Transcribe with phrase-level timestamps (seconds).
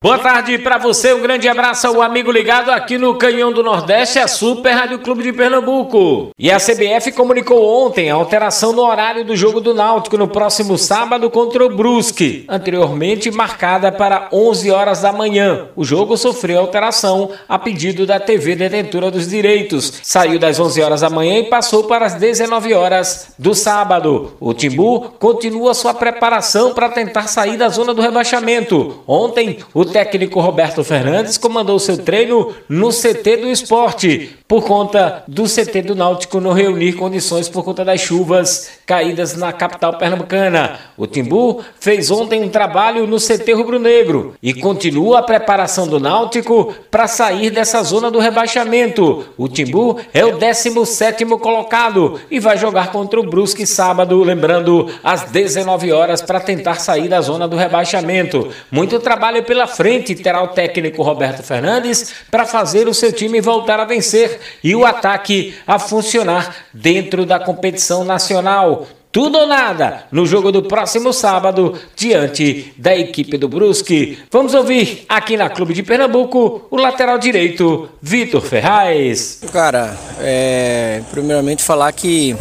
[0.00, 4.20] Boa tarde para você, um grande abraço ao amigo ligado aqui no Canhão do Nordeste,
[4.20, 6.30] a Super Rádio Clube de Pernambuco.
[6.38, 10.78] E a CBF comunicou ontem a alteração no horário do jogo do Náutico no próximo
[10.78, 15.66] sábado contra o Brusque, anteriormente marcada para 11 horas da manhã.
[15.74, 19.94] O jogo sofreu alteração a pedido da TV Detentora dos Direitos.
[20.04, 24.32] Saiu das 11 horas da manhã e passou para as 19 horas do sábado.
[24.38, 29.02] O Timbu continua sua preparação para tentar sair da zona do rebaixamento.
[29.04, 35.44] Ontem, o técnico Roberto Fernandes comandou seu treino no CT do esporte, por conta do
[35.44, 40.78] CT do Náutico não reunir condições por conta das chuvas caídas na capital pernambucana.
[40.96, 46.74] O Timbu fez ontem um trabalho no CT rubro-negro e continua a preparação do Náutico
[46.90, 49.26] para sair dessa zona do rebaixamento.
[49.36, 55.24] O Timbu é o 17º colocado e vai jogar contra o Brusque sábado, lembrando, às
[55.24, 58.48] 19 horas para tentar sair da zona do rebaixamento.
[58.70, 63.78] Muito trabalho pela frente terá o técnico Roberto Fernandes para fazer o seu time voltar
[63.80, 68.77] a vencer e o ataque a funcionar dentro da competição nacional.
[69.10, 74.18] Tudo ou nada no jogo do próximo sábado diante da equipe do Brusque.
[74.30, 79.40] Vamos ouvir aqui na Clube de Pernambuco o lateral direito Vitor Ferraz.
[79.50, 82.36] Cara, é, primeiramente falar que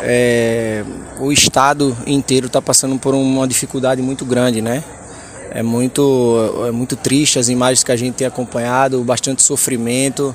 [0.00, 0.84] é,
[1.18, 4.84] o estado inteiro está passando por uma dificuldade muito grande, né?
[5.50, 10.34] É muito, é muito triste as imagens que a gente tem acompanhado, bastante sofrimento,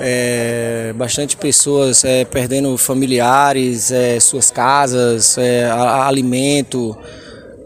[0.00, 6.96] é, bastante pessoas é, perdendo familiares, é, suas casas, é, alimento,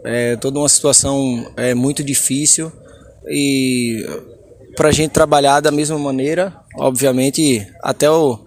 [0.04, 2.72] é, toda uma situação é, muito difícil.
[3.30, 4.06] E
[4.76, 8.38] para a gente trabalhar da mesma maneira, obviamente até o,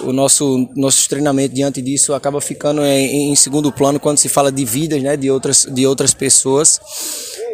[0.00, 4.52] o nosso, nosso treinamento diante disso acaba ficando em, em segundo plano quando se fala
[4.52, 6.80] de vidas né, de, outras, de outras pessoas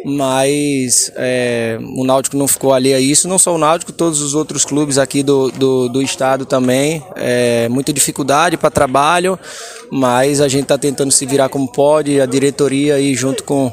[0.04, 4.34] mas é, o Náutico não ficou ali a isso, não só o Náutico, todos os
[4.34, 9.38] outros clubes aqui do, do, do estado também, é, muita dificuldade para trabalho,
[9.90, 13.72] mas a gente está tentando se virar como pode, a diretoria aí junto com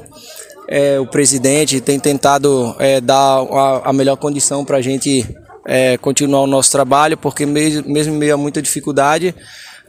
[0.68, 5.26] é, o presidente tem tentado é, dar a, a, melhor condição para a gente
[5.66, 9.34] é, continuar o nosso trabalho, porque mesmo, mesmo em meio a muita dificuldade,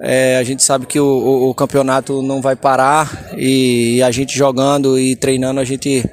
[0.01, 4.11] é, a gente sabe que o, o, o, campeonato não vai parar e, e, a
[4.11, 6.05] gente jogando e treinando a gente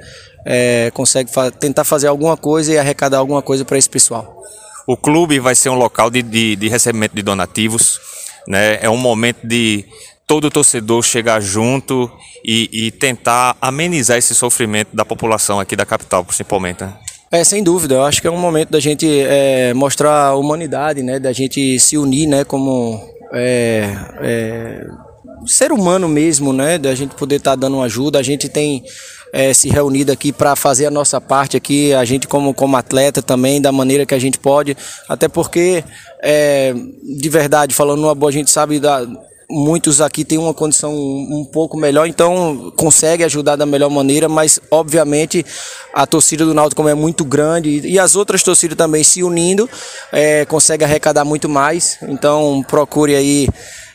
[0.44, 4.42] é, consegue fa tentar fazer alguma coisa e arrecadar alguma coisa para esse pessoal.
[4.86, 8.00] O clube vai ser um local de, de, de recebimento de donativos,
[8.48, 8.78] né?
[8.80, 9.84] é um momento de
[10.26, 12.10] todo torcedor chegar junto
[12.44, 16.84] e, e, tentar amenizar esse sofrimento da população aqui da capital, principalmente.
[16.84, 16.92] Né?
[17.34, 21.02] É, sem dúvida, eu acho que é um momento da gente é, mostrar a humanidade,
[21.02, 23.00] né, da gente se unir, né, como
[23.32, 23.90] é,
[24.20, 24.86] é,
[25.46, 26.78] ser humano mesmo, né?
[26.78, 28.18] Da gente poder estar tá dando ajuda.
[28.18, 28.84] A gente tem
[29.32, 33.20] é, se reunido aqui para fazer a nossa parte aqui, a gente como, como atleta
[33.20, 34.76] também, da maneira que a gente pode.
[35.08, 35.84] Até porque,
[36.22, 39.06] é, de verdade, falando uma boa, a gente sabe da
[39.48, 44.60] muitos aqui têm uma condição um pouco melhor, então consegue ajudar da melhor maneira, mas
[44.70, 45.44] obviamente
[45.92, 49.68] a torcida do Náutico como é muito grande e as outras torcidas também se unindo,
[50.12, 53.48] é, consegue arrecadar muito mais, então procure aí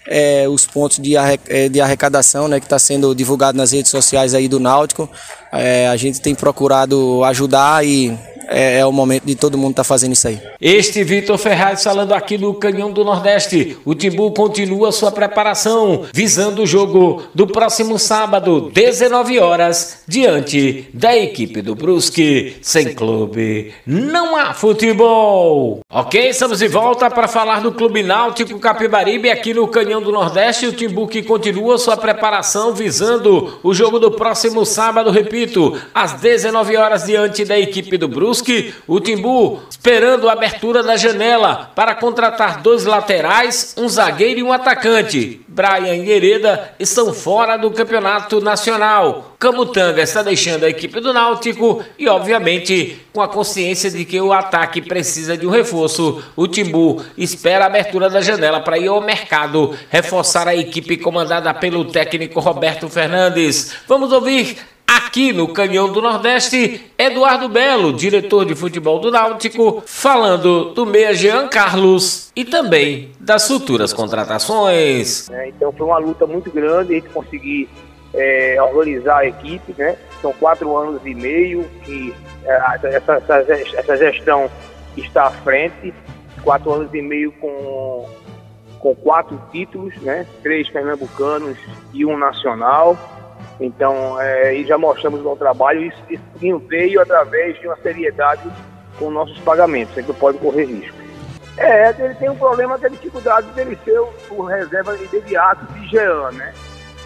[0.09, 4.34] é, os pontos de, é, de arrecadação né, que está sendo divulgado nas redes sociais
[4.34, 5.08] aí do Náutico.
[5.52, 8.18] É, a gente tem procurado ajudar e
[8.50, 10.40] é, é, o momento de todo mundo estar tá fazendo isso aí.
[10.60, 13.78] Este Vitor Ferraz falando aqui no Canhão do Nordeste.
[13.86, 21.16] O Timbu continua sua preparação, visando o jogo do próximo sábado, 19 horas, diante da
[21.16, 22.58] equipe do Brusque.
[22.62, 25.82] Sem clube, não há futebol.
[25.92, 30.66] Ok, estamos de volta para falar do Clube Náutico Capibaribe aqui no Canhão do Nordeste.
[30.66, 36.76] O Timbu que continua sua preparação, visando o jogo do próximo sábado, repito, às 19
[36.76, 38.39] horas, diante da equipe do Brusque.
[38.40, 44.44] Brusque, o Timbu esperando a abertura da janela para contratar dois laterais, um zagueiro e
[44.44, 45.41] um atacante.
[45.47, 49.36] Brian e Hereda estão fora do campeonato nacional.
[49.40, 54.34] Camutanga está deixando a equipe do Náutico e, obviamente, com a consciência de que o
[54.34, 59.02] ataque precisa de um reforço, o Timbu espera a abertura da janela para ir ao
[59.02, 63.74] mercado reforçar a equipe comandada pelo técnico Roberto Fernandes.
[63.88, 64.58] Vamos ouvir
[65.05, 71.13] Aqui no Canhão do Nordeste, Eduardo Belo, diretor de futebol do Náutico, falando do meia
[71.13, 75.29] Jean Carlos e também das futuras contratações.
[75.29, 77.69] É, então foi uma luta muito grande a gente conseguir
[78.13, 79.97] é, organizar a equipe, né?
[80.22, 82.13] São quatro anos e meio que
[82.46, 83.35] é, essa, essa,
[83.78, 84.51] essa gestão
[84.97, 85.93] está à frente
[86.43, 88.09] quatro anos e meio com,
[88.79, 90.25] com quatro títulos, né?
[90.43, 91.57] Três pernambucanos
[91.93, 92.97] e um nacional.
[93.59, 95.82] Então, é, e já mostramos o bom trabalho.
[95.82, 96.03] Isso,
[96.40, 98.50] isso veio através de uma seriedade
[98.97, 100.97] com nossos pagamentos, não pode correr risco.
[101.58, 105.66] É, ele tem um problema que é a dificuldade dele ser o, o reserva imediato
[105.73, 106.53] de Jean, né?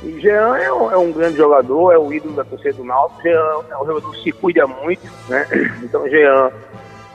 [0.03, 3.21] E Jean é um, é um, grande jogador, é o ídolo da torcida do Náutico.
[3.23, 5.47] Jean é um jogador que se cuida muito, né?
[5.81, 6.51] Então Jean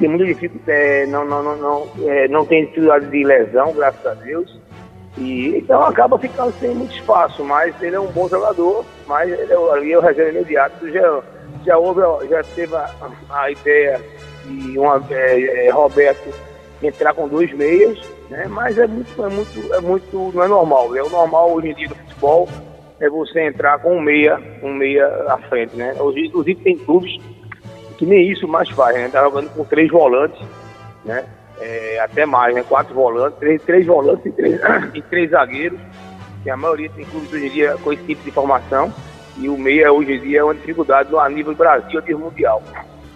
[0.01, 4.05] tem muita dificuldade, é, não, não, não, não, é, não tem dificuldade de lesão, graças
[4.05, 4.59] a Deus.
[5.17, 9.33] E, então acaba ficando sem muito espaço, mas ele é um bom jogador, mas
[9.73, 11.21] ali é o imediato Jean.
[11.65, 12.89] Já houve, já teve a,
[13.31, 14.01] a ideia
[14.45, 16.33] de uma, é, é, Roberto
[16.83, 17.99] entrar com dois meias,
[18.31, 18.47] né?
[18.49, 20.95] Mas é muito, é muito, é muito, não é normal.
[20.95, 22.49] É o normal hoje em dia do futebol
[23.01, 25.95] é você entrar com um meia, um meia à frente, né?
[25.99, 27.19] Hoje, inclusive tem clubes
[27.97, 29.09] que nem isso mais faz, né?
[29.09, 30.41] Tá jogando com três volantes,
[31.05, 31.25] né?
[31.61, 32.63] É, até mais, né?
[32.63, 34.61] Quatro volantes, três, três volantes e três,
[34.95, 35.81] e três zagueiros,
[36.49, 38.91] que a maioria tem clubes hoje em dia com esse tipo de formação.
[39.37, 42.63] E o meia hoje em dia é uma dificuldade a nível Brasil, a nível mundial.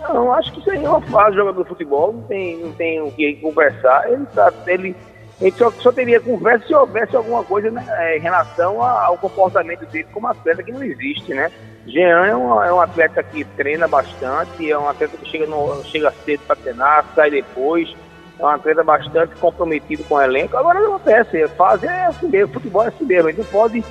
[0.00, 3.00] Não, acho que isso aí é uma fase jogador de futebol, não tem, não tem
[3.00, 4.06] o que conversar.
[4.12, 4.94] Ele, tá, ele,
[5.40, 9.87] ele só, só teria conversa se houvesse alguma coisa né, é, em relação ao comportamento
[9.87, 11.50] dele como atleta que não existe, né?
[11.87, 15.82] Jean é um, é um atleta que treina bastante, é um atleta que chega, no,
[15.84, 17.93] chega cedo para treinar, sai depois,
[18.38, 20.56] é um atleta bastante comprometido com o elenco.
[20.56, 23.84] Agora não acontece, fase é assim mesmo, futebol é assim mesmo, ele não pode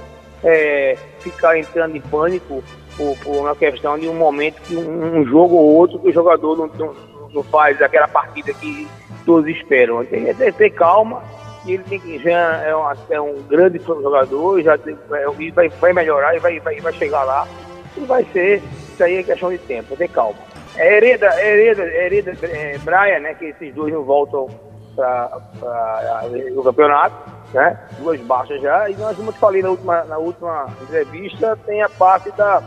[0.44, 2.64] é, ficar entrando em pânico
[2.98, 6.14] por, por, uma questão de um momento que um, um jogo ou outro que o
[6.14, 6.96] jogador não, não,
[7.34, 8.88] não, faz aquela partida que
[9.26, 10.04] todos esperam.
[10.06, 11.24] Tem que ter, calma
[11.66, 15.70] e ele tem que já é, uma, é um grande jogador, já tem, é, vai,
[15.70, 17.48] vai melhorar e vai, vai, vai chegar lá.
[17.96, 18.62] E vai ser,
[18.94, 20.50] isso aí é questão de tempo, ter calma.
[20.75, 24.47] É Hereda, Hereda, Hereda é, Braia, né, que esses dois não voltam
[24.95, 26.25] para
[26.56, 27.15] o campeonato,
[27.53, 27.77] né?
[28.00, 28.89] Duas baixas já.
[28.89, 32.62] E nós, como te falei na última, na última entrevista, tem a parte da,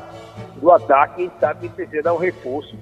[0.56, 2.76] do ataque, a gente sabe que precisa dar um reforço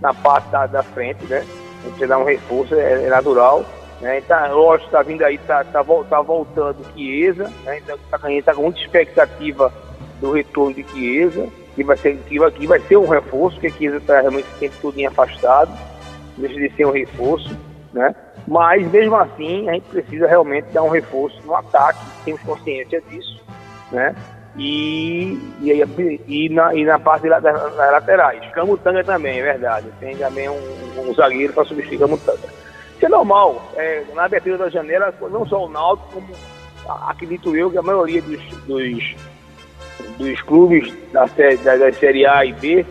[0.00, 1.38] na parte da, da frente, né?
[1.38, 3.64] A gente precisa dar um reforço, é, é natural.
[4.00, 4.20] Né?
[4.22, 7.78] Tá, lógico, está vindo aí, está tá, tá voltando Chiesa, né?
[7.78, 9.72] Então, tá, a gente está com muita expectativa
[10.20, 13.70] do retorno de Chiesa, que vai ser, que vai, que vai ser um reforço, porque
[13.70, 15.72] Chiesa está realmente sempre tudo afastado,
[16.36, 17.56] deixa de ser um reforço,
[17.92, 18.14] né?
[18.46, 23.40] Mas mesmo assim, a gente precisa realmente dar um reforço no ataque, temos consciência disso,
[23.90, 24.14] né?
[24.56, 25.82] E, e,
[26.28, 28.44] e, na, e na parte das, das laterais.
[28.52, 29.86] Camutanga também, é verdade.
[29.98, 32.48] Tem também um, um zagueiro para substituir Camutanga.
[32.96, 33.62] Isso é normal.
[33.76, 36.34] É, na abertura da janela, não só o Náutico, como
[37.08, 39.16] acredito eu que a maioria dos, dos,
[40.18, 42.86] dos clubes da, da, da Série A e B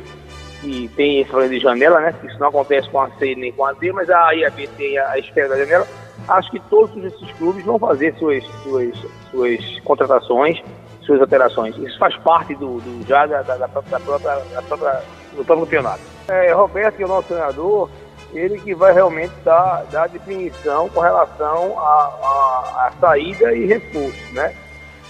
[0.62, 2.13] que tem esse problema de janela, né?
[2.23, 4.50] Isso não acontece com a C nem com a D, mas a A e a
[4.50, 5.88] B tem a espera da janela.
[6.27, 8.95] Acho que todos esses clubes vão fazer suas, suas,
[9.31, 10.62] suas contratações,
[11.01, 11.75] suas alterações.
[11.77, 15.01] Isso faz parte do, do já da, da, da, própria, da própria,
[15.35, 16.01] do próprio campeonato.
[16.27, 17.89] É, Roberto, que é o nosso treinador,
[18.33, 24.53] ele que vai realmente dar, dar definição com relação à saída e reforço, né?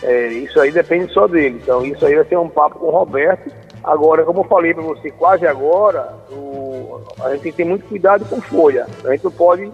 [0.04, 1.60] É, isso aí depende só dele.
[1.62, 3.52] Então, isso aí vai ser um papo com o Roberto
[3.84, 7.86] Agora, como eu falei para você, quase agora, o, a gente tem que ter muito
[7.88, 8.88] cuidado com folha.
[9.04, 9.72] A gente não pode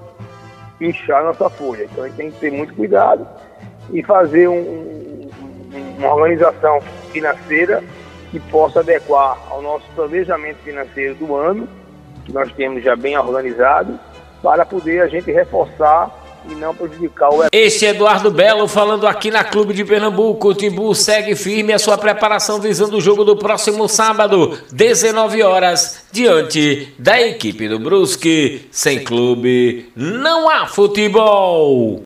[0.80, 1.84] inchar nossa folha.
[1.84, 3.28] Então a gente tem que ter muito cuidado
[3.92, 5.30] e fazer um,
[5.98, 6.80] uma organização
[7.12, 7.84] financeira
[8.32, 11.68] que possa adequar ao nosso planejamento financeiro do ano,
[12.26, 14.00] que nós temos já bem organizado,
[14.42, 16.10] para poder a gente reforçar
[16.50, 20.50] e não prejudicar o Este é Eduardo Belo falando aqui na Clube de Pernambuco.
[20.50, 26.06] O Timbu segue firme a sua preparação visando o jogo do próximo sábado, 19 horas,
[26.12, 28.68] diante da equipe do Brusque.
[28.72, 31.96] Sem clube, não há futebol.